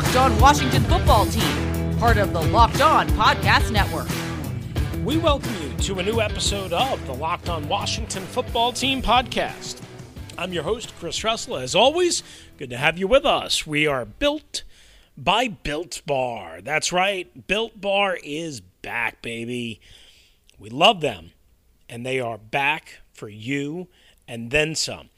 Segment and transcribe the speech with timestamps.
[0.00, 4.08] Locked On Washington Football Team, part of the Locked On Podcast Network.
[5.04, 9.82] We welcome you to a new episode of the Locked On Washington Football Team podcast.
[10.38, 11.58] I'm your host, Chris Russell.
[11.58, 12.22] As always,
[12.56, 13.66] good to have you with us.
[13.66, 14.62] We are built
[15.18, 16.62] by Built Bar.
[16.62, 19.82] That's right, Built Bar is back, baby.
[20.58, 21.32] We love them,
[21.90, 23.88] and they are back for you
[24.26, 25.10] and then some.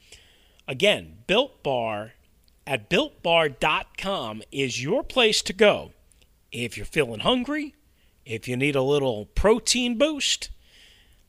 [0.67, 2.12] Again, Built Bar
[2.65, 5.91] at builtbar.com is your place to go
[6.51, 7.73] if you're feeling hungry,
[8.25, 10.49] if you need a little protein boost,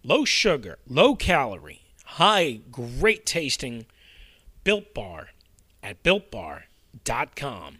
[0.02, 3.86] low sugar, low calorie, high, great tasting
[4.62, 5.28] Built Bar
[5.82, 7.78] at builtbar.com.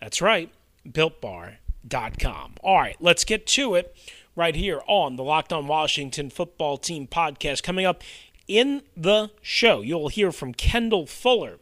[0.00, 0.50] That's right,
[0.88, 2.54] builtbar.com.
[2.62, 3.96] All right, let's get to it
[4.36, 7.62] right here on the Locked On Washington Football Team podcast.
[7.62, 8.02] Coming up
[8.46, 11.58] in the show, you'll hear from Kendall Fuller.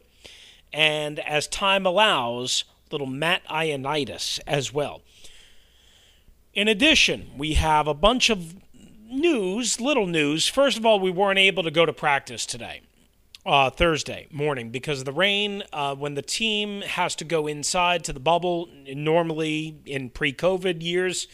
[0.73, 5.01] And as time allows, little Matt Ioannidis as well.
[6.53, 8.55] In addition, we have a bunch of
[9.09, 10.47] news, little news.
[10.47, 12.81] First of all, we weren't able to go to practice today,
[13.45, 15.63] uh, Thursday morning, because of the rain.
[15.71, 20.81] Uh, when the team has to go inside to the bubble, normally in pre COVID
[20.81, 21.27] years,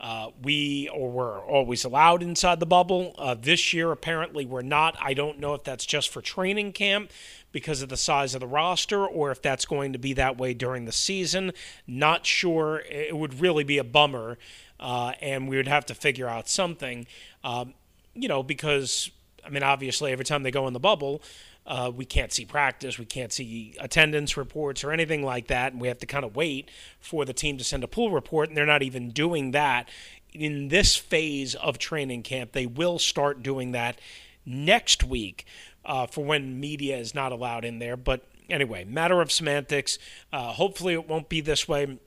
[0.00, 3.14] uh, we or were always allowed inside the bubble.
[3.18, 4.96] Uh, this year, apparently, we're not.
[5.00, 7.10] I don't know if that's just for training camp
[7.52, 10.54] because of the size of the roster or if that's going to be that way
[10.54, 11.52] during the season.
[11.86, 12.82] Not sure.
[12.90, 14.38] It would really be a bummer,
[14.78, 17.06] uh, and we would have to figure out something,
[17.42, 17.74] um,
[18.14, 19.10] you know, because,
[19.44, 21.22] I mean, obviously, every time they go in the bubble,
[21.66, 25.80] uh, we can't see practice, we can't see attendance reports or anything like that, and
[25.80, 28.56] we have to kind of wait for the team to send a pool report, and
[28.56, 29.88] they're not even doing that
[30.32, 32.52] in this phase of training camp.
[32.52, 33.98] They will start doing that
[34.46, 35.44] next week
[35.88, 37.96] uh, for when media is not allowed in there.
[37.96, 39.98] But anyway, matter of semantics.
[40.32, 41.98] Uh, hopefully, it won't be this way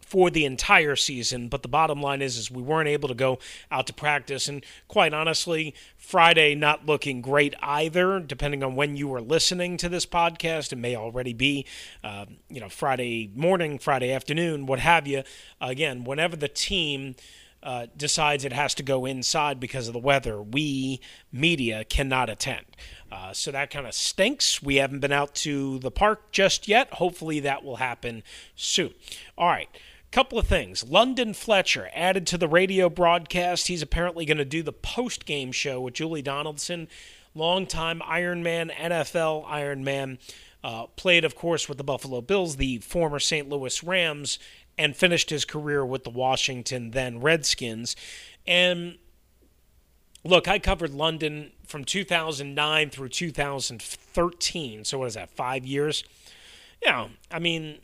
[0.00, 1.48] for the entire season.
[1.48, 3.38] But the bottom line is, is we weren't able to go
[3.70, 8.20] out to practice, and quite honestly, Friday not looking great either.
[8.20, 11.66] Depending on when you were listening to this podcast, it may already be,
[12.04, 15.24] uh, you know, Friday morning, Friday afternoon, what have you.
[15.60, 17.16] Again, whenever the team.
[17.64, 21.00] Uh, decides it has to go inside because of the weather, we,
[21.32, 22.66] media, cannot attend.
[23.10, 24.62] Uh, so that kind of stinks.
[24.62, 26.92] We haven't been out to the park just yet.
[26.94, 28.22] Hopefully that will happen
[28.54, 28.92] soon.
[29.38, 29.70] All right.
[30.14, 30.84] Couple of things.
[30.88, 33.66] London Fletcher added to the radio broadcast.
[33.66, 36.86] He's apparently going to do the post game show with Julie Donaldson,
[37.34, 40.18] longtime Ironman, NFL Ironman.
[40.62, 43.48] Uh, played, of course, with the Buffalo Bills, the former St.
[43.48, 44.38] Louis Rams,
[44.76, 47.96] and finished his career with the Washington then Redskins.
[48.46, 48.98] And
[50.24, 54.84] look, I covered London from 2009 through 2013.
[54.84, 55.30] So what is that?
[55.30, 56.04] Five years.
[56.82, 57.78] Yeah, I mean,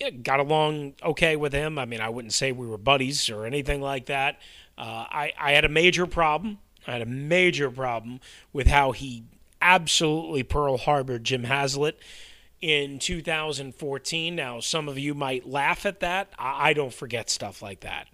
[0.00, 1.78] yeah, got along okay with him.
[1.78, 4.40] I mean, I wouldn't say we were buddies or anything like that.
[4.76, 6.58] Uh, I I had a major problem.
[6.86, 8.20] I had a major problem
[8.52, 9.24] with how he
[9.60, 11.98] absolutely Pearl Harbor Jim Haslett
[12.62, 14.36] in 2014.
[14.36, 16.32] Now, some of you might laugh at that.
[16.38, 18.06] I, don't forget stuff like that.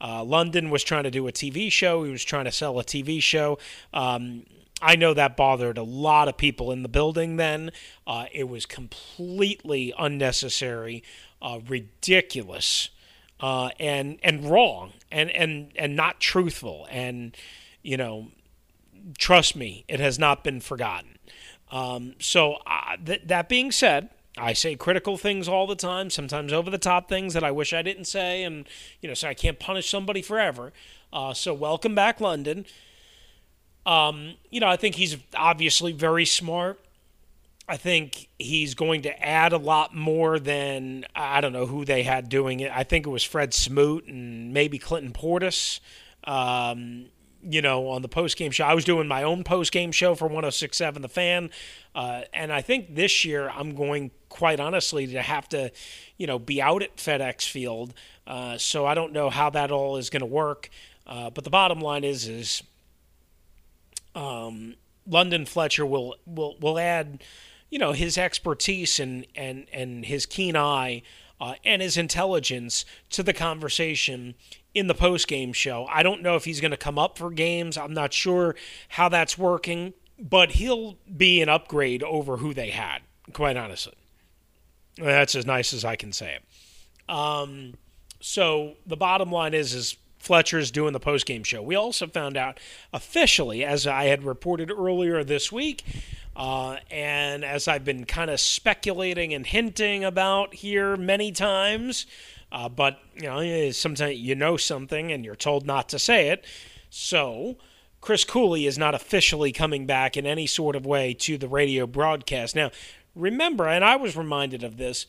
[0.00, 2.04] Uh, London was trying to do a TV show.
[2.04, 3.58] He was trying to sell a TV show.
[3.92, 4.46] Um,
[4.80, 7.72] I know that bothered a lot of people in the building then.
[8.06, 11.02] Uh, it was completely unnecessary,
[11.42, 12.90] uh, ridiculous,
[13.40, 16.86] uh, and and wrong, and and and not truthful.
[16.90, 17.34] And
[17.82, 18.28] you know,
[19.16, 21.15] trust me, it has not been forgotten.
[21.70, 26.52] Um, so uh, th- that being said, I say critical things all the time, sometimes
[26.52, 28.68] over the top things that I wish I didn't say, and
[29.00, 30.72] you know, so I can't punish somebody forever.
[31.12, 32.66] Uh, so welcome back, London.
[33.86, 36.80] Um, you know, I think he's obviously very smart.
[37.68, 42.02] I think he's going to add a lot more than I don't know who they
[42.02, 42.70] had doing it.
[42.72, 45.80] I think it was Fred Smoot and maybe Clinton Portis.
[46.24, 47.06] Um,
[47.48, 48.64] you know, on the post game show.
[48.64, 51.50] I was doing my own post game show for 1067 The Fan.
[51.94, 55.70] Uh, and I think this year I'm going, quite honestly, to have to,
[56.16, 57.94] you know, be out at FedEx Field.
[58.26, 60.70] Uh, so I don't know how that all is going to work.
[61.06, 62.62] Uh, but the bottom line is, is
[64.16, 64.74] um,
[65.06, 67.22] London Fletcher will will will add,
[67.70, 71.02] you know, his expertise and and and his keen eye
[71.40, 74.34] uh, and his intelligence to the conversation
[74.76, 75.86] in the post game show.
[75.90, 77.76] I don't know if he's going to come up for games.
[77.78, 78.54] I'm not sure
[78.90, 83.00] how that's working, but he'll be an upgrade over who they had.
[83.32, 83.94] Quite honestly,
[84.96, 87.12] that's as nice as I can say it.
[87.12, 87.74] Um,
[88.20, 91.62] so the bottom line is is Fletcher's doing the post game show.
[91.62, 92.60] We also found out
[92.92, 95.84] officially, as I had reported earlier this week,
[96.36, 102.04] Uh, and as I've been kind of speculating and hinting about here many times,
[102.52, 106.44] uh, but you know, sometimes you know something and you're told not to say it.
[106.90, 107.56] So,
[108.00, 111.86] Chris Cooley is not officially coming back in any sort of way to the radio
[111.86, 112.54] broadcast.
[112.54, 112.70] Now,
[113.14, 115.06] remember, and I was reminded of this,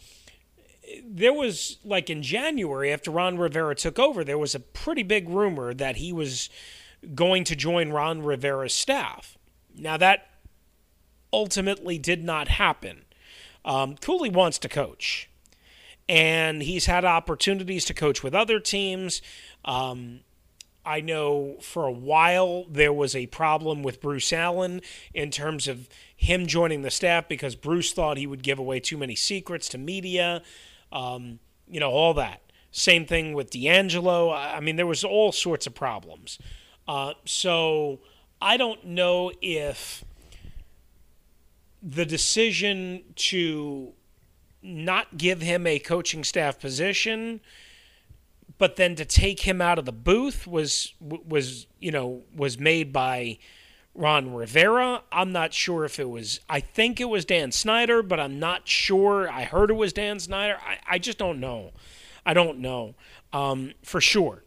[1.06, 5.30] there was, like in January, after Ron Rivera took over, there was a pretty big
[5.30, 6.50] rumor that he was
[7.13, 9.38] going to join Ron Rivera's staff.
[9.75, 10.28] Now, that
[11.31, 13.04] ultimately did not happen.
[13.66, 15.30] Um, Cooley wants to coach,
[16.09, 19.21] and he's had opportunities to coach with other teams.
[19.65, 20.21] Um,
[20.86, 24.81] I know for a while there was a problem with Bruce Allen
[25.13, 28.98] in terms of him joining the staff because Bruce thought he would give away too
[28.98, 30.42] many secrets to media,
[30.94, 31.39] um,
[31.69, 32.42] you know, all that.
[32.71, 34.31] Same thing with D'Angelo.
[34.31, 36.39] I mean, there was all sorts of problems.
[36.88, 38.00] Uh, so
[38.42, 40.06] I don't know if
[41.83, 43.94] the decision to
[44.68, 47.40] not give him a coaching staff position
[48.58, 52.92] but then to take him out of the booth was was you know was made
[52.92, 53.38] by
[53.94, 55.02] Ron Rivera.
[55.12, 56.40] I'm not sure if it was.
[56.50, 59.30] I think it was Dan Snyder, but I'm not sure.
[59.30, 60.58] I heard it was Dan Snyder.
[60.66, 61.72] I, I just don't know.
[62.25, 62.96] I don't know
[63.34, 64.44] um, for sure.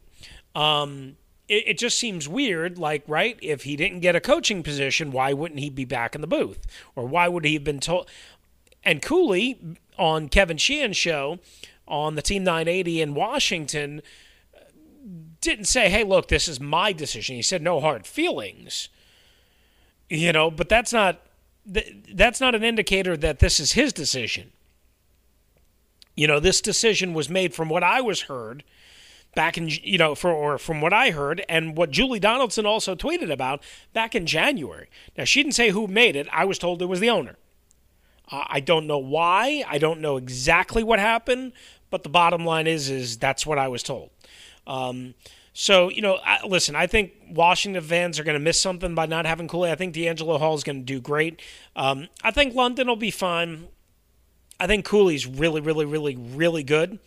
[0.54, 1.16] Um,
[1.48, 2.78] it, it just seems weird.
[2.78, 3.38] Like, right?
[3.42, 6.64] If he didn't get a coaching position, why wouldn't he be back in the booth?
[6.94, 8.08] Or why would he have been told?
[8.84, 9.58] And Cooley
[10.00, 11.38] on Kevin Sheehan's show
[11.86, 14.02] on the Team 980 in Washington
[15.40, 17.36] didn't say, hey, look, this is my decision.
[17.36, 18.88] He said, no hard feelings.
[20.08, 21.20] You know, but that's not
[21.64, 24.50] that's not an indicator that this is his decision.
[26.16, 28.64] You know, this decision was made from what I was heard
[29.36, 32.96] back in you know for or from what I heard and what Julie Donaldson also
[32.96, 33.62] tweeted about
[33.92, 34.88] back in January.
[35.16, 36.26] Now she didn't say who made it.
[36.32, 37.36] I was told it was the owner.
[38.30, 39.64] Uh, I don't know why.
[39.68, 41.52] I don't know exactly what happened,
[41.90, 44.10] but the bottom line is, is that's what I was told.
[44.66, 45.14] Um,
[45.52, 46.76] so you know, I, listen.
[46.76, 49.70] I think Washington fans are going to miss something by not having Cooley.
[49.70, 51.42] I think D'Angelo Hall is going to do great.
[51.74, 53.66] Um, I think London will be fine.
[54.60, 56.98] I think Cooley's really, really, really, really good,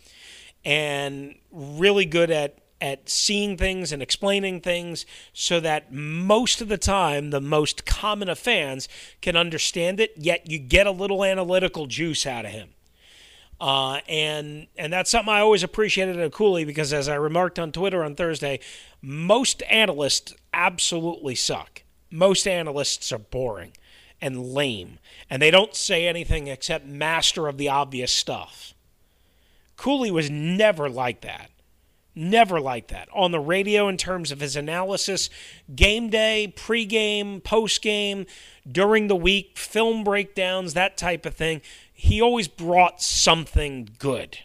[0.64, 6.78] and really good at at seeing things and explaining things so that most of the
[6.78, 8.88] time the most common of fans
[9.22, 12.70] can understand it yet you get a little analytical juice out of him
[13.60, 17.72] uh, and and that's something I always appreciated at Cooley because, as I remarked on
[17.72, 18.60] Twitter on Thursday,
[19.00, 21.82] most analysts absolutely suck.
[22.10, 23.72] Most analysts are boring
[24.20, 24.98] and lame,
[25.30, 28.74] and they don't say anything except master of the obvious stuff.
[29.76, 31.50] Cooley was never like that.
[32.14, 33.08] Never like that.
[33.12, 35.30] On the radio, in terms of his analysis,
[35.74, 38.28] game day, pregame, postgame,
[38.70, 41.60] during the week, film breakdowns, that type of thing
[41.96, 44.38] he always brought something good.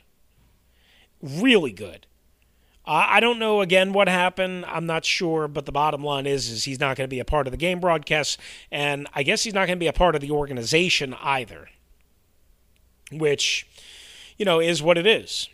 [1.21, 2.06] Really good.
[2.92, 4.66] I don't know again what happened.
[4.66, 7.25] I'm not sure, but the bottom line is is he's not going to be a
[7.25, 8.39] part of the game broadcast,
[8.71, 11.69] and I guess he's not going to be a part of the organization either.
[13.12, 13.68] Which,
[14.38, 15.50] you know, is what it is.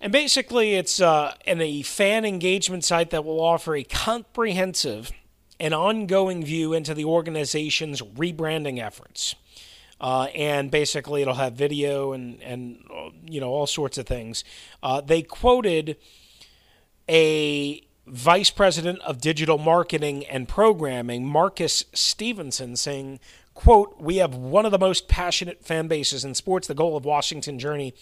[0.02, 5.12] And basically, it's uh, an, a fan engagement site that will offer a comprehensive
[5.60, 9.36] and ongoing view into the organization's rebranding efforts.
[10.00, 12.84] Uh, and basically it'll have video and and
[13.26, 14.44] you know all sorts of things.
[14.84, 15.98] Uh, they quoted
[17.10, 23.20] a vice president of digital marketing and programming, Marcus Stevenson, saying,
[23.54, 26.68] "quote We have one of the most passionate fan bases in sports.
[26.68, 27.94] The goal of Washington Journey."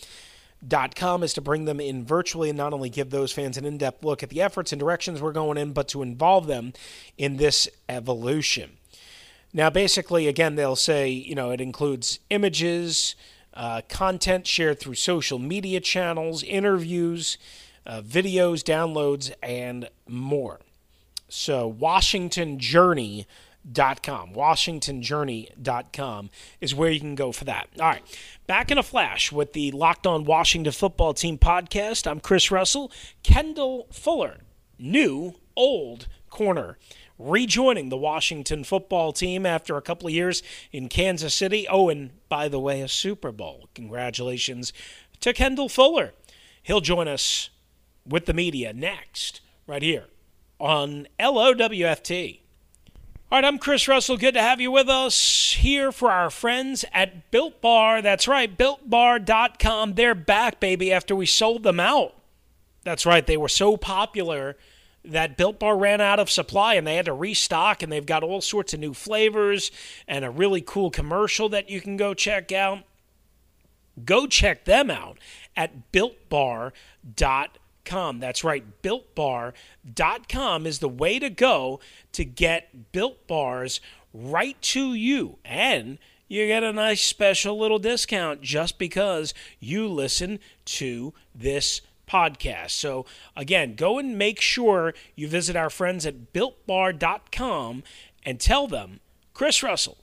[0.65, 3.65] Dot com is to bring them in virtually and not only give those fans an
[3.65, 6.72] in depth look at the efforts and directions we're going in, but to involve them
[7.17, 8.77] in this evolution.
[9.51, 13.15] Now, basically, again, they'll say, you know, it includes images,
[13.53, 17.38] uh, content shared through social media channels, interviews,
[17.86, 20.62] uh, videos, downloads, and more.
[21.29, 21.67] So,
[23.72, 24.34] WashingtonJourney.com.
[24.34, 26.29] WashingtonJourney.com
[26.60, 27.70] is where you can go for that.
[27.79, 28.03] All right.
[28.48, 32.10] Back in a flash with the Locked On Washington Football Team podcast.
[32.10, 32.91] I'm Chris Russell.
[33.24, 34.39] Kendall Fuller,
[34.77, 36.77] new, old corner
[37.20, 41.67] rejoining the Washington football team after a couple of years in Kansas City.
[41.70, 43.70] Oh, and by the way, a Super Bowl.
[43.75, 44.74] Congratulations
[45.22, 46.13] to Kendall Fuller.
[46.62, 47.50] He'll join us
[48.05, 50.05] with the media next, right here
[50.60, 52.42] on LOWFT.
[53.33, 54.15] All right, I'm Chris Russell.
[54.15, 58.03] Good to have you with us here for our friends at Built Bar.
[58.03, 59.95] That's right, builtbar.com.
[59.95, 62.13] They're back, baby, after we sold them out.
[62.83, 64.55] That's right, they were so popular
[65.03, 68.21] that Built Bar ran out of supply and they had to restock, and they've got
[68.21, 69.71] all sorts of new flavors
[70.07, 72.83] and a really cool commercial that you can go check out.
[74.05, 75.17] Go check them out
[75.57, 76.73] at builtbar.com.
[77.85, 81.79] That's right, builtbar.com is the way to go
[82.13, 83.81] to get built bars
[84.13, 85.37] right to you.
[85.45, 92.71] And you get a nice special little discount just because you listen to this podcast.
[92.71, 97.83] So, again, go and make sure you visit our friends at builtbar.com
[98.25, 98.99] and tell them
[99.33, 99.97] Chris Russell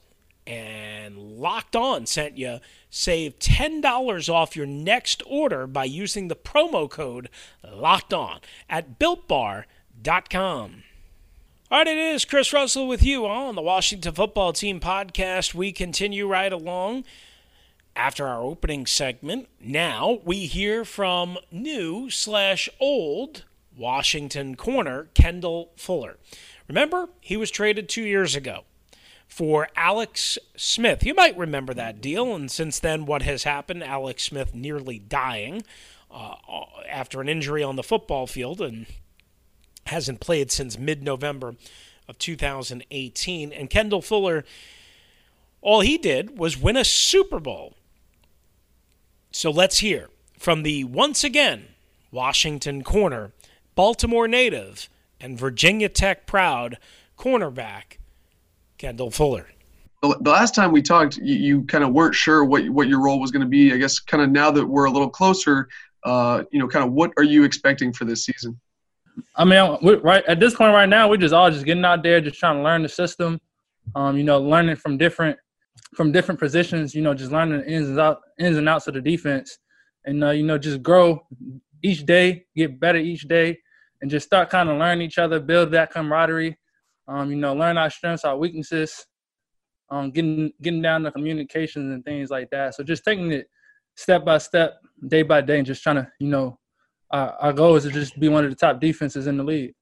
[0.51, 2.59] and Locked On sent you.
[2.89, 7.29] Save $10 off your next order by using the promo code
[7.65, 10.83] Locked On at builtbar.com.
[11.71, 15.53] All right, it is Chris Russell with you on the Washington Football Team podcast.
[15.53, 17.05] We continue right along
[17.95, 19.47] after our opening segment.
[19.57, 23.45] Now we hear from new slash old
[23.77, 26.17] Washington corner Kendall Fuller.
[26.67, 28.65] Remember, he was traded two years ago
[29.31, 31.05] for Alex Smith.
[31.05, 33.81] You might remember that deal, and since then, what has happened?
[33.81, 35.63] Alex Smith nearly dying
[36.11, 36.35] uh,
[36.87, 38.87] after an injury on the football field and
[39.85, 41.55] hasn't played since mid November
[42.09, 43.53] of 2018.
[43.53, 44.43] And Kendall Fuller,
[45.61, 47.75] all he did was win a Super Bowl.
[49.31, 51.69] So let's hear from the once again
[52.11, 53.31] Washington corner,
[53.75, 54.89] Baltimore native,
[55.21, 56.77] and Virginia Tech proud
[57.17, 57.95] cornerback
[58.81, 59.45] Kendall Fuller.
[60.01, 63.19] The last time we talked, you, you kind of weren't sure what what your role
[63.19, 63.71] was going to be.
[63.71, 65.69] I guess kind of now that we're a little closer,
[66.03, 68.59] uh, you know, kind of what are you expecting for this season?
[69.35, 72.19] I mean, right at this point right now, we're just all just getting out there,
[72.19, 73.39] just trying to learn the system.
[73.95, 75.37] Um, you know, learning from different
[75.93, 76.95] from different positions.
[76.95, 79.59] You know, just learning the ins and out ins and outs of the defense,
[80.05, 81.23] and uh, you know, just grow
[81.83, 83.59] each day, get better each day,
[84.01, 86.57] and just start kind of learning each other, build that camaraderie
[87.07, 89.05] um, you know, learn our strengths, our weaknesses,
[89.89, 92.75] um, getting getting down to communications and things like that.
[92.75, 93.47] So just taking it
[93.95, 96.59] step by step, day by day, and just trying to, you know,
[97.11, 99.73] our, our goal is to just be one of the top defenses in the league.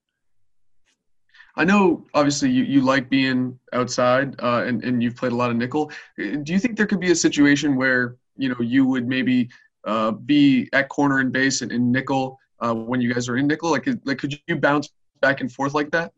[1.56, 5.52] I know, obviously, you, you like being outside, uh, and and you've played a lot
[5.52, 5.92] of nickel.
[6.18, 9.50] Do you think there could be a situation where you know you would maybe
[9.86, 13.48] uh, be at corner and base and in nickel uh, when you guys are in
[13.48, 13.72] nickel?
[13.72, 14.90] Like, like could you bounce
[15.22, 16.14] back and forth like that?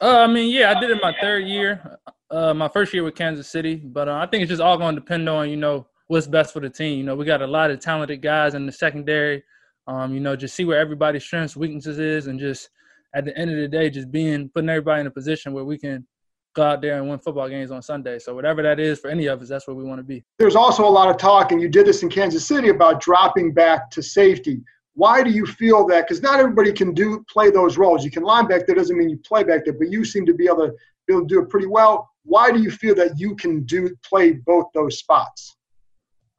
[0.00, 1.98] Uh, I mean, yeah, I did it my third year,
[2.30, 3.76] uh, my first year with Kansas City.
[3.76, 6.52] But uh, I think it's just all going to depend on you know what's best
[6.52, 6.98] for the team.
[6.98, 9.42] You know, we got a lot of talented guys in the secondary.
[9.86, 12.68] Um, you know, just see where everybody's strengths, weaknesses is, and just
[13.14, 15.78] at the end of the day, just being putting everybody in a position where we
[15.78, 16.06] can
[16.54, 18.18] go out there and win football games on Sunday.
[18.18, 20.22] So whatever that is for any of us, that's where we want to be.
[20.38, 23.52] There's also a lot of talk, and you did this in Kansas City about dropping
[23.52, 24.60] back to safety.
[24.98, 26.08] Why do you feel that?
[26.08, 28.04] Because not everybody can do play those roles.
[28.04, 30.34] You can line back there doesn't mean you play back there, but you seem to
[30.34, 30.72] be able to
[31.06, 32.10] be able to do it pretty well.
[32.24, 35.56] Why do you feel that you can do play both those spots?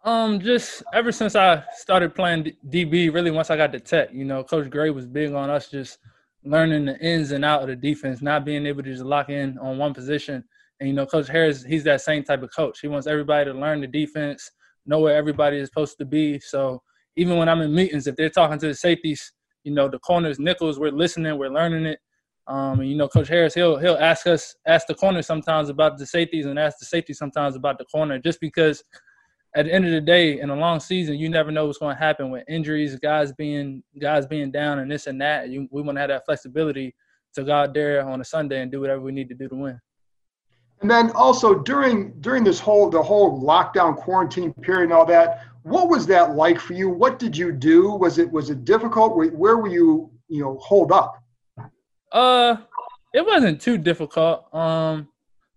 [0.03, 4.25] Um, just ever since I started playing DB, really once I got to Tech, you
[4.25, 5.97] know, Coach Gray was big on us just
[6.43, 9.57] learning the ins and out of the defense, not being able to just lock in
[9.59, 10.43] on one position.
[10.81, 12.81] And you know, Coach Harris, he's that same type of coach.
[12.81, 14.51] He wants everybody to learn the defense,
[14.85, 16.41] know where everybody is supposed to be.
[16.41, 16.81] So
[17.15, 20.39] even when I'm in meetings, if they're talking to the safeties, you know, the corners,
[20.39, 21.99] nickels, we're listening, we're learning it.
[22.47, 25.97] Um, and you know, Coach Harris, he'll he'll ask us, ask the corner sometimes about
[25.97, 28.83] the safeties, and ask the safety sometimes about the corner, just because
[29.55, 31.95] at the end of the day, in a long season, you never know what's going
[31.95, 35.49] to happen with injuries, guys being guys being down, and this and that.
[35.49, 36.95] You, we want to have that flexibility
[37.35, 39.55] to go out there on a Sunday and do whatever we need to do to
[39.55, 39.79] win.
[40.81, 45.45] And then also during during this whole the whole lockdown quarantine period and all that,
[45.69, 46.89] what was that like for you?
[46.89, 47.91] What did you do?
[47.91, 49.15] Was it was it difficult?
[49.15, 51.15] Where were you you know hold up?
[52.11, 52.57] Uh,
[53.13, 54.53] it wasn't too difficult.
[54.53, 55.07] Um,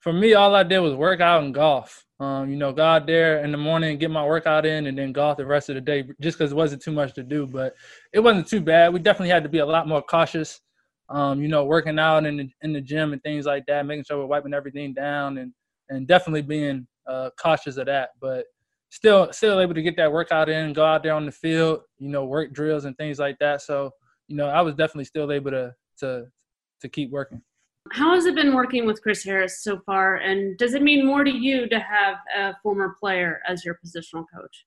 [0.00, 2.04] for me, all I did was work out and golf.
[2.21, 5.12] Um, you know, go out there in the morning, get my workout in, and then
[5.12, 7.47] golf the rest of the day, just because it wasn't too much to do.
[7.47, 7.75] But
[8.12, 8.92] it wasn't too bad.
[8.92, 10.61] We definitely had to be a lot more cautious
[11.12, 14.04] um, you know, working out in the, in the gym and things like that, making
[14.04, 15.52] sure we're wiping everything down and,
[15.90, 18.11] and definitely being uh, cautious of that.
[18.21, 18.47] But
[18.93, 22.11] still, still able to get that workout in, go out there on the field, you
[22.11, 23.63] know, work drills and things like that.
[23.63, 23.91] So,
[24.29, 26.27] you know, I was definitely still able to, to,
[26.83, 27.41] to keep working.
[27.91, 30.17] How has it been working with Chris Harris so far?
[30.17, 34.25] And does it mean more to you to have a former player as your positional
[34.33, 34.67] coach?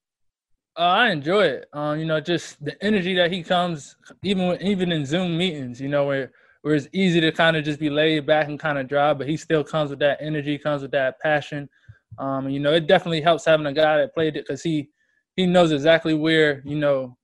[0.77, 1.67] Uh, I enjoy it.
[1.71, 5.79] Um, you know, just the energy that he comes, even when, even in Zoom meetings,
[5.79, 6.31] you know, where
[6.63, 9.29] where it's easy to kind of just be laid back and kind of dry, but
[9.29, 11.69] he still comes with that energy, comes with that passion.
[12.17, 14.89] Um, you know, it definitely helps having a guy that played it because he
[15.35, 17.17] he knows exactly where you know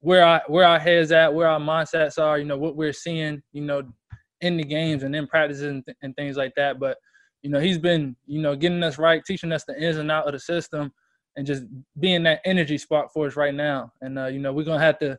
[0.00, 3.42] where our where our heads at, where our mindsets are, you know, what we're seeing,
[3.52, 3.82] you know,
[4.42, 6.78] in the games and in practices and, th- and things like that.
[6.78, 6.98] But
[7.42, 10.26] you know, he's been you know getting us right, teaching us the ins and out
[10.26, 10.92] of the system,
[11.36, 11.64] and just
[11.98, 13.92] being that energy spark for us right now.
[14.02, 15.18] And uh, you know, we're gonna have to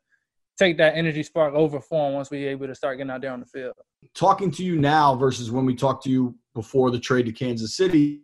[0.58, 3.32] take that energy spark over for him once we're able to start getting out there
[3.32, 3.74] on the field.
[4.14, 7.76] Talking to you now versus when we talked to you before the trade to Kansas
[7.76, 8.22] City,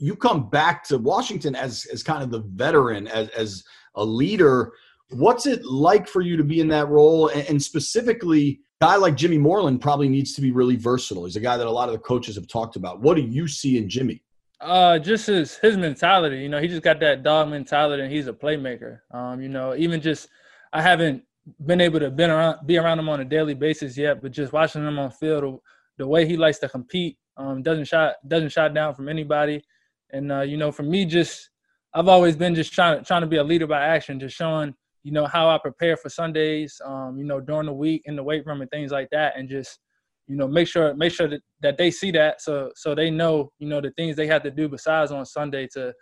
[0.00, 3.64] you come back to Washington as as kind of the veteran, as as
[3.94, 4.72] a leader.
[5.10, 7.28] What's it like for you to be in that role?
[7.28, 11.24] And, and specifically, guy like Jimmy Moreland probably needs to be really versatile.
[11.24, 13.00] He's a guy that a lot of the coaches have talked about.
[13.00, 14.22] What do you see in Jimmy?
[14.60, 16.38] Uh, just his his mentality.
[16.38, 19.00] You know, he just got that dog mentality, and he's a playmaker.
[19.10, 20.28] Um, you know, even just
[20.72, 21.24] I haven't
[21.66, 24.52] been able to been around be around him on a daily basis yet, but just
[24.52, 25.60] watching him on field,
[25.98, 29.62] the way he likes to compete, um, doesn't shot doesn't shot down from anybody,
[30.12, 31.50] and uh, you know, for me, just
[31.94, 35.12] I've always been just trying trying to be a leader by action, just showing you
[35.12, 38.46] know how I prepare for Sundays, um, you know, during the week in the weight
[38.46, 39.78] room and things like that, and just
[40.26, 43.50] you know make sure make sure that, that they see that so so they know
[43.58, 45.92] you know the things they have to do besides on Sunday to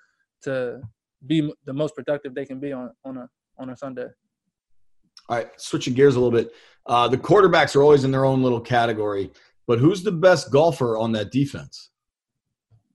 [0.42, 0.80] to
[1.26, 4.06] be the most productive they can be on on a on a Sunday.
[5.28, 6.52] All right, switching gears a little bit.
[6.86, 9.30] Uh, the quarterbacks are always in their own little category,
[9.66, 11.90] but who's the best golfer on that defense?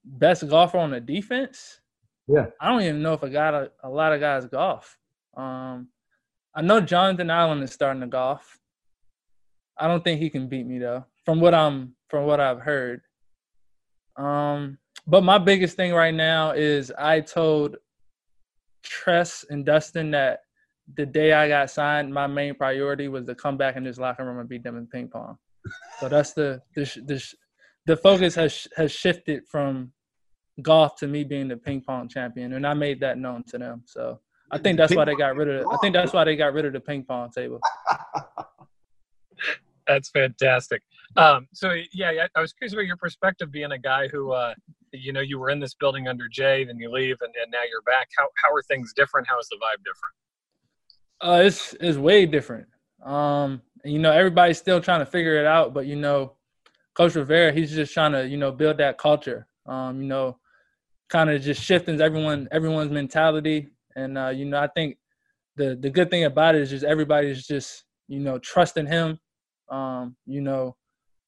[0.03, 1.79] Best golfer on the defense?
[2.27, 4.97] Yeah, I don't even know if I got a, a lot of guys golf.
[5.35, 5.89] Um,
[6.55, 8.59] I know Jonathan Allen is starting to golf.
[9.77, 13.01] I don't think he can beat me though, from what I'm from what I've heard.
[14.17, 17.77] Um, but my biggest thing right now is I told
[18.83, 20.41] Tress and Dustin that
[20.95, 24.25] the day I got signed, my main priority was to come back in this locker
[24.25, 25.37] room and beat them in ping pong.
[25.99, 27.33] So that's the the the,
[27.85, 29.91] the focus has has shifted from
[30.61, 33.83] golf to me being the ping pong champion, and I made that known to them.
[33.85, 34.19] So
[34.51, 35.67] I think that's why they got rid of.
[35.67, 37.59] I think that's why they got rid of the ping pong table.
[39.87, 40.81] That's fantastic.
[41.17, 44.53] Um, so yeah, I was curious about your perspective, being a guy who, uh,
[44.91, 47.59] you know, you were in this building under Jay, then you leave, and, and now
[47.69, 48.07] you're back.
[48.17, 49.27] How how are things different?
[49.27, 50.15] How is the vibe different?
[51.21, 52.67] Uh, it's it's way different.
[53.03, 56.33] Um, you know, everybody's still trying to figure it out, but you know,
[56.95, 59.47] Coach Rivera, he's just trying to you know build that culture.
[59.65, 60.37] Um, you know,
[61.09, 64.97] kind of just shifting everyone everyone's mentality, and uh, you know, I think
[65.55, 69.19] the the good thing about it is just everybody's just you know trusting him
[69.69, 70.75] um, you know,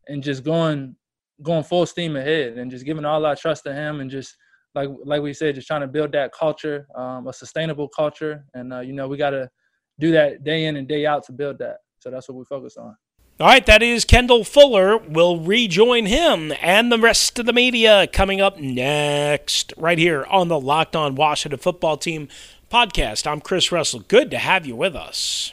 [0.08, 0.96] and just going
[1.42, 4.38] going full steam ahead and just giving all our trust to him and just
[4.74, 8.74] like like we said, just trying to build that culture, um, a sustainable culture, and
[8.74, 9.50] uh, you know we got to
[10.00, 11.78] do that day in and day out to build that.
[12.00, 12.96] So that's what we focus on.
[13.38, 14.98] All right, that is Kendall Fuller.
[14.98, 20.48] We'll rejoin him and the rest of the media coming up next, right here on
[20.48, 22.30] the Locked On Washington Football Team
[22.72, 23.28] podcast.
[23.28, 24.06] I'm Chris Russell.
[24.08, 25.52] Good to have you with us.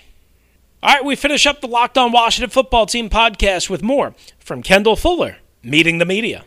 [0.81, 4.63] All right, we finish up the Locked On Washington Football Team podcast with more from
[4.63, 6.45] Kendall Fuller, meeting the media.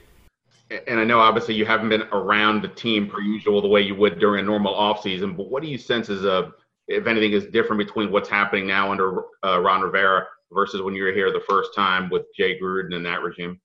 [0.88, 3.95] And I know obviously you haven't been around the team per usual the way you
[3.95, 6.54] would during a normal offseason, but what do you sense is a,
[6.88, 11.04] if anything, is different between what's happening now under uh, Ron Rivera versus when you
[11.04, 13.60] were here the first time with Jay Gruden and that regime?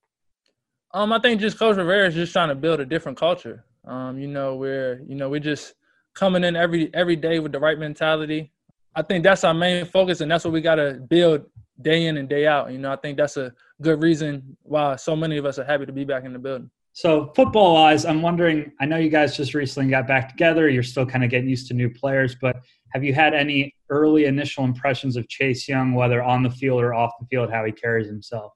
[0.93, 3.65] Um, I think just Coach Rivera is just trying to build a different culture.
[3.87, 5.75] Um, you know, where you know we're just
[6.15, 8.53] coming in every every day with the right mentality.
[8.95, 11.45] I think that's our main focus, and that's what we got to build
[11.81, 12.73] day in and day out.
[12.73, 15.87] You know, I think that's a good reason why so many of us are happy
[15.87, 16.71] to be back in the building.
[16.93, 18.73] So, football wise, I'm wondering.
[18.81, 20.69] I know you guys just recently got back together.
[20.69, 22.57] You're still kind of getting used to new players, but
[22.93, 26.95] have you had any early initial impressions of Chase Young, whether on the field or
[26.95, 28.53] off the field, how he carries himself?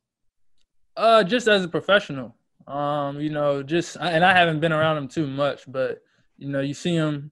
[0.96, 2.34] Uh, just as a professional.
[2.66, 6.00] Um, you know, just and I haven't been around him too much, but
[6.38, 7.30] you know, you see him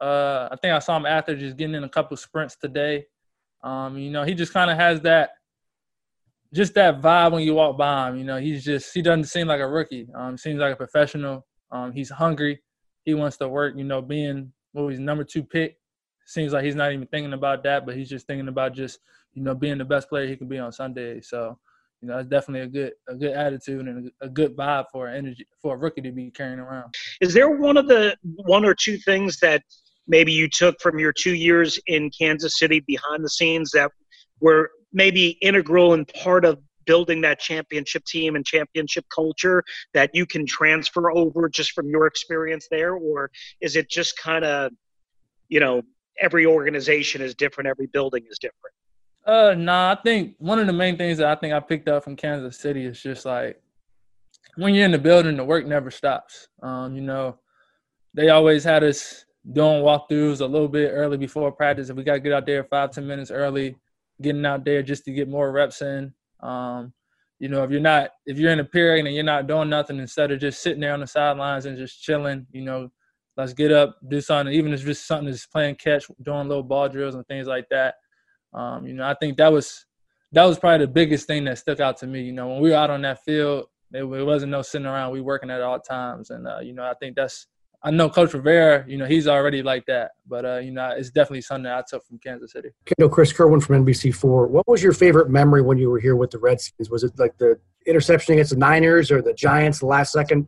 [0.00, 3.04] uh, I think I saw him after just getting in a couple sprints today.
[3.62, 5.30] Um, you know, he just kind of has that,
[6.54, 8.16] just that vibe when you walk by him.
[8.16, 10.08] You know, he's just he doesn't seem like a rookie.
[10.14, 11.46] Um, seems like a professional.
[11.70, 12.62] Um, he's hungry.
[13.04, 13.74] He wants to work.
[13.76, 15.76] You know, being what he's number two pick.
[16.30, 19.00] Seems like he's not even thinking about that, but he's just thinking about just
[19.34, 21.20] you know being the best player he can be on Sunday.
[21.20, 21.58] So
[22.00, 25.08] you know, it's definitely a good a good attitude and a, a, good vibe for
[25.08, 26.94] energy for a rookie to be carrying around.
[27.20, 29.64] Is there one of the one or two things that
[30.06, 33.90] maybe you took from your two years in Kansas City behind the scenes that
[34.40, 39.64] were maybe integral and part of building that championship team and championship culture
[39.94, 44.44] that you can transfer over just from your experience there or is it just kind
[44.44, 44.72] of
[45.48, 45.82] you know
[46.20, 48.74] every organization is different, every building is different?
[49.26, 52.04] Uh, nah, I think one of the main things that I think I picked up
[52.04, 53.60] from Kansas City is just like
[54.56, 56.48] when you're in the building, the work never stops.
[56.62, 57.38] Um, you know,
[58.14, 61.90] they always had us doing walkthroughs a little bit early before practice.
[61.90, 63.76] If we got to get out there five, ten minutes early,
[64.20, 66.12] getting out there just to get more reps in.
[66.40, 66.92] Um,
[67.38, 69.98] you know, if you're not, if you're in a period and you're not doing nothing,
[69.98, 72.90] instead of just sitting there on the sidelines and just chilling, you know,
[73.40, 76.62] let's get up, do something, even if it's just something that's playing catch, doing little
[76.62, 77.96] ball drills and things like that.
[78.52, 79.86] Um, you know, I think that was
[80.32, 82.22] that was probably the biggest thing that stuck out to me.
[82.22, 85.12] You know, when we were out on that field, it, it wasn't no sitting around.
[85.12, 87.46] We working at all times, and uh, you know, I think that's.
[87.82, 88.84] I know Coach Rivera.
[88.86, 91.82] You know, he's already like that, but uh, you know, it's definitely something that I
[91.88, 92.68] took from Kansas City.
[92.84, 94.50] Kendall, Chris Kerwin from NBC4.
[94.50, 96.90] What was your favorite memory when you were here with the Redskins?
[96.90, 100.46] Was it like the interception against the Niners or the Giants, the last second?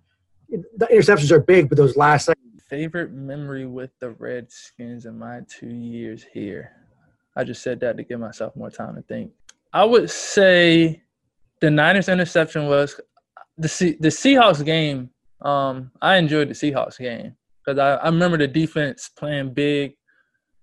[0.51, 2.52] The interceptions are big, but those last second.
[2.73, 6.73] Favorite memory with the Redskins in my two years here.
[7.37, 9.31] I just said that to give myself more time to think.
[9.75, 11.03] I would say
[11.61, 12.99] the Niners interception was
[13.59, 15.11] the C- the Seahawks game.
[15.43, 19.95] Um, I enjoyed the Seahawks game because I, I remember the defense playing big.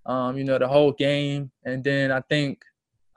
[0.08, 2.63] Um, you know the whole game, and then I think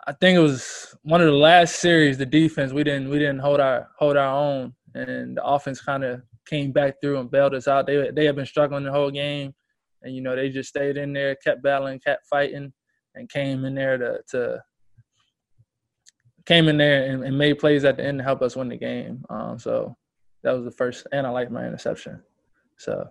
[0.07, 2.19] I think it was one of the last series.
[2.19, 6.05] The defense we didn't we didn't hold our hold our own, and the offense kind
[6.05, 7.87] of came back through and bailed us out.
[7.87, 9.55] They they had been struggling the whole game,
[10.03, 12.73] and you know they just stayed in there, kept battling, kept fighting,
[13.15, 14.63] and came in there to to
[16.47, 18.77] came in there and, and made plays at the end to help us win the
[18.77, 19.25] game.
[19.31, 19.97] Um, so
[20.43, 22.23] that was the first, and I liked my interception.
[22.79, 23.09] So.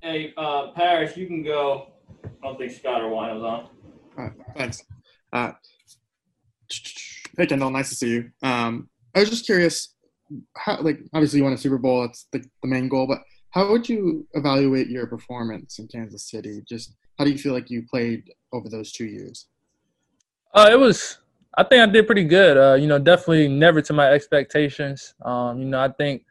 [0.00, 1.92] Hey, uh, Parrish, you can go.
[2.24, 3.68] I don't think Scott or Wine was on.
[4.18, 4.82] All right, thanks.
[5.32, 5.52] Uh,
[7.36, 8.30] hey, Kendall, nice to see you.
[8.42, 9.94] Um, I was just curious,
[10.56, 13.18] how, like, obviously you won a Super Bowl, that's the, the main goal, but
[13.50, 16.62] how would you evaluate your performance in Kansas City?
[16.68, 19.46] Just how do you feel like you played over those two years?
[20.54, 21.18] Uh, it was.
[21.56, 22.56] I think I did pretty good.
[22.56, 25.14] Uh, you know, definitely never to my expectations.
[25.22, 26.24] Um, you know, I think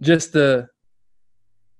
[0.00, 0.68] just the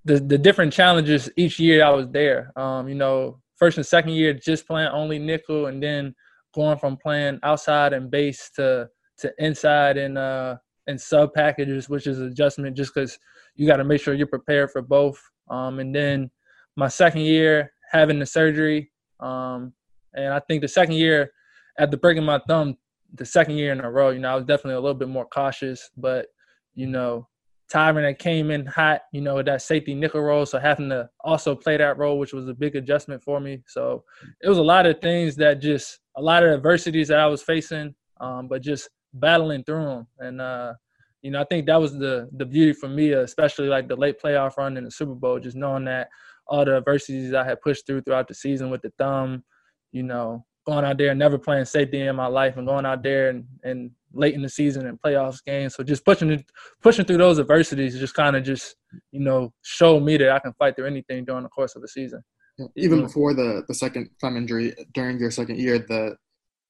[0.05, 2.53] the the different challenges each year I was there.
[2.59, 6.14] Um, you know, first and second year just playing only nickel, and then
[6.55, 12.07] going from playing outside and base to to inside and uh and sub packages, which
[12.07, 13.18] is adjustment just because
[13.55, 15.21] you got to make sure you're prepared for both.
[15.49, 16.31] Um, and then
[16.77, 18.90] my second year having the surgery,
[19.21, 19.73] um,
[20.14, 21.31] and I think the second year
[21.79, 22.77] after breaking my thumb,
[23.14, 25.27] the second year in a row, you know, I was definitely a little bit more
[25.27, 25.90] cautious.
[25.97, 26.27] But
[26.75, 27.29] you know,
[27.73, 31.09] Tyrann that came in hot, you know, with that safety nickel role, so having to
[31.21, 33.62] also play that role, which was a big adjustment for me.
[33.66, 34.05] So
[34.42, 37.42] it was a lot of things that just a lot of adversities that I was
[37.42, 40.07] facing, um, but just battling through them.
[40.18, 40.75] And uh,
[41.22, 44.20] you know, I think that was the the beauty for me, especially like the late
[44.20, 46.09] playoff run in the Super Bowl, just knowing that
[46.46, 49.44] all the adversities I had pushed through throughout the season with the thumb,
[49.92, 53.03] you know, going out there and never playing safety in my life and going out
[53.03, 55.75] there and, and late in the season and playoffs games.
[55.75, 56.44] So just pushing
[56.83, 58.77] pushing through those adversities just kind of just,
[59.11, 61.88] you know, show me that I can fight through anything during the course of the
[61.88, 62.22] season.
[62.77, 66.16] Even before the the second thumb injury during your second year, the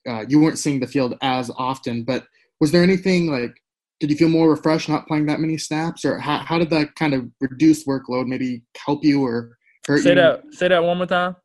[0.08, 2.26] uh, you weren't seeing the field as often, but
[2.60, 3.56] was there anything like
[4.02, 6.04] did you feel more refreshed not playing that many snaps?
[6.04, 10.10] Or how, how did that kind of reduced workload maybe help you or hurt say
[10.10, 10.16] you?
[10.16, 11.36] that say that one more time.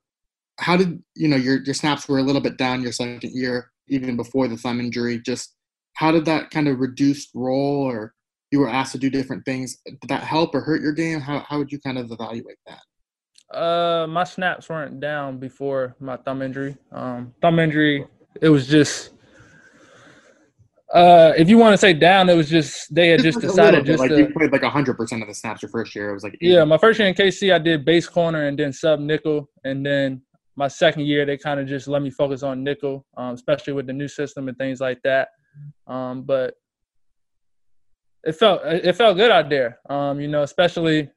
[0.60, 3.70] How did you know your, your snaps were a little bit down your second year
[3.90, 5.22] even before the thumb injury.
[5.24, 5.56] Just
[5.94, 8.14] how did that kind of reduced role or
[8.52, 11.20] you were asked to do different things did that help or hurt your game?
[11.20, 13.56] How, how would you kind of evaluate that?
[13.56, 16.76] Uh my snaps weren't down before my thumb injury.
[16.92, 18.08] Um thumb injury
[18.42, 19.12] it was just
[20.94, 24.00] uh, if you want to say down, it was just they had just decided just
[24.00, 26.10] like to, you played like hundred percent of the snaps your first year.
[26.10, 26.64] It was like yeah.
[26.64, 30.22] My first year in KC, I did base corner and then sub nickel, and then
[30.56, 33.86] my second year they kind of just let me focus on nickel, um, especially with
[33.86, 35.28] the new system and things like that.
[35.88, 36.54] Um, but
[38.24, 39.80] it felt it felt good out there.
[39.90, 41.10] Um, you know, especially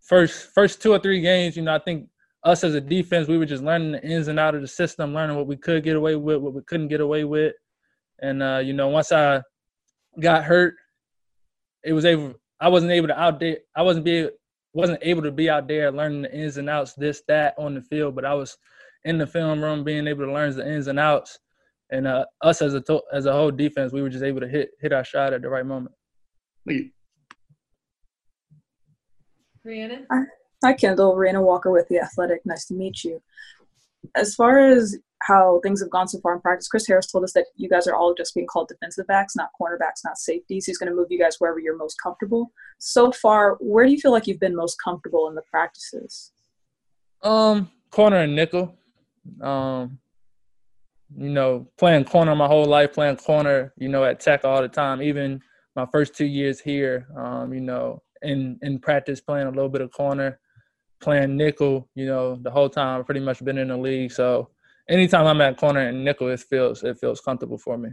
[0.00, 1.56] first first two or three games.
[1.56, 2.08] You know, I think
[2.44, 5.14] us as a defense, we were just learning the ins and out of the system,
[5.14, 7.54] learning what we could get away with, what we couldn't get away with.
[8.20, 9.42] And uh, you know, once I
[10.20, 10.74] got hurt,
[11.84, 12.34] it was able.
[12.60, 13.58] I wasn't able to out there.
[13.76, 14.28] I wasn't be
[14.72, 17.82] wasn't able to be out there learning the ins and outs, this that on the
[17.82, 18.14] field.
[18.14, 18.56] But I was
[19.04, 21.38] in the film room, being able to learn the ins and outs.
[21.90, 24.48] And uh, us as a to- as a whole defense, we were just able to
[24.48, 25.94] hit hit our shot at the right moment.
[29.64, 30.06] Rhiannon?
[30.64, 31.16] Hi, Kendall.
[31.16, 32.46] Rhiannon Walker with The Athletic.
[32.46, 33.20] Nice to meet you.
[34.14, 37.32] As far as how things have gone so far in practice, Chris Harris told us
[37.32, 40.66] that you guys are all just being called defensive backs, not cornerbacks, not safeties.
[40.66, 42.52] He's going to move you guys wherever you're most comfortable.
[42.78, 46.30] So far, where do you feel like you've been most comfortable in the practices?
[47.22, 48.76] Um, corner and nickel.
[49.40, 49.98] Um,
[51.16, 54.68] you know, playing corner my whole life, playing corner, you know, at Tech all the
[54.68, 55.02] time.
[55.02, 55.40] Even
[55.74, 59.80] my first two years here, um, you know, in in practice playing a little bit
[59.80, 60.38] of corner,
[61.02, 64.12] playing nickel, you know, the whole time I've pretty much been in the league.
[64.12, 64.48] So
[64.88, 67.90] anytime I'm at corner and nickel, it feels it feels comfortable for me.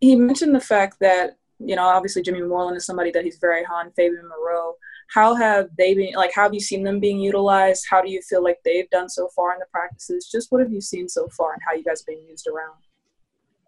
[0.00, 3.64] He mentioned the fact that you know, obviously Jimmy Moreland is somebody that he's very
[3.64, 3.92] high on.
[3.92, 4.74] Fabian Moreau.
[5.14, 6.14] How have they been?
[6.16, 7.84] Like, how have you seen them being utilized?
[7.88, 10.28] How do you feel like they've done so far in the practices?
[10.30, 12.78] Just what have you seen so far, and how you guys being used around?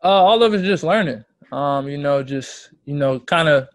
[0.02, 1.24] Uh, all of it's just learning.
[1.52, 3.68] Um, you know, just you know, kind of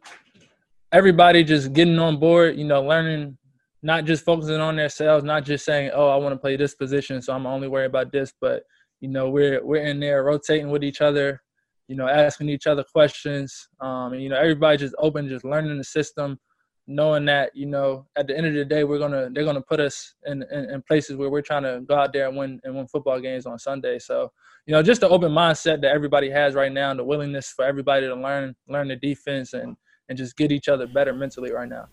[0.92, 2.58] everybody just getting on board.
[2.58, 3.38] You know, learning,
[3.82, 7.22] not just focusing on themselves, not just saying, "Oh, I want to play this position,
[7.22, 8.64] so I'm only worried about this." But
[9.00, 11.42] you know, we're we're in there rotating with each other.
[11.88, 13.68] You know, asking each other questions.
[13.82, 16.40] Um, and you know, everybody just open, just learning the system,
[16.88, 19.80] knowing that you know, at the end of the day, we're gonna they're gonna put
[19.80, 22.76] us in, in, in places where we're trying to go out there and win and
[22.76, 23.98] win football games on Sunday.
[24.00, 24.32] So
[24.66, 27.64] you know, just the open mindset that everybody has right now, and the willingness for
[27.64, 29.78] everybody to learn learn the defense and
[30.10, 31.88] and just get each other better mentally right now.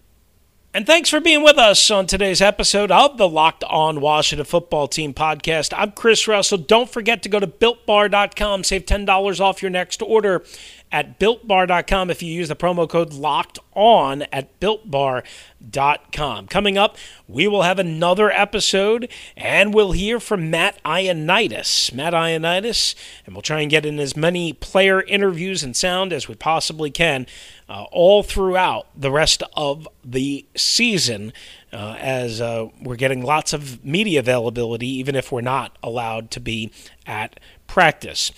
[0.76, 4.88] And thanks for being with us on today's episode of the Locked On Washington Football
[4.88, 5.72] Team podcast.
[5.74, 6.58] I'm Chris Russell.
[6.58, 10.44] Don't forget to go to builtbar.com, save $10 off your next order
[10.92, 16.46] at builtbar.com if you use the promo code locked on at builtbar.com.
[16.46, 16.96] Coming up,
[17.28, 21.92] we will have another episode and we'll hear from Matt Ioannidis.
[21.92, 22.94] Matt Ioannidis,
[23.24, 26.90] and we'll try and get in as many player interviews and sound as we possibly
[26.90, 27.26] can
[27.68, 31.32] uh, all throughout the rest of the season.
[31.72, 36.40] Uh, as uh, we're getting lots of media availability, even if we're not allowed to
[36.40, 36.72] be
[37.06, 38.30] at practice.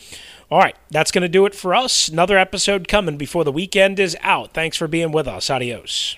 [0.51, 2.09] All right, that's going to do it for us.
[2.09, 4.55] Another episode coming before the weekend is out.
[4.55, 5.51] Thanks for being with us.
[5.51, 6.17] Adios.